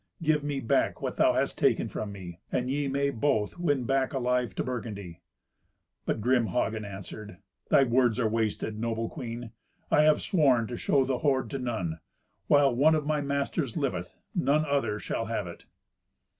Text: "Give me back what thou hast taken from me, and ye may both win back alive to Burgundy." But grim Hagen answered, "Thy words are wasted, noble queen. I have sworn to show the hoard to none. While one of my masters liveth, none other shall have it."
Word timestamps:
"Give 0.23 0.43
me 0.43 0.59
back 0.61 0.99
what 0.99 1.17
thou 1.17 1.33
hast 1.33 1.59
taken 1.59 1.87
from 1.87 2.11
me, 2.11 2.39
and 2.51 2.71
ye 2.71 2.87
may 2.87 3.11
both 3.11 3.59
win 3.59 3.83
back 3.83 4.13
alive 4.13 4.55
to 4.55 4.63
Burgundy." 4.63 5.21
But 6.07 6.21
grim 6.21 6.47
Hagen 6.47 6.83
answered, 6.83 7.37
"Thy 7.69 7.83
words 7.83 8.19
are 8.19 8.27
wasted, 8.27 8.79
noble 8.79 9.09
queen. 9.09 9.51
I 9.91 10.01
have 10.01 10.23
sworn 10.23 10.65
to 10.65 10.75
show 10.75 11.05
the 11.05 11.19
hoard 11.19 11.51
to 11.51 11.59
none. 11.59 11.99
While 12.47 12.73
one 12.75 12.95
of 12.95 13.05
my 13.05 13.21
masters 13.21 13.77
liveth, 13.77 14.17
none 14.33 14.65
other 14.65 14.97
shall 14.97 15.25
have 15.27 15.45
it." 15.45 15.65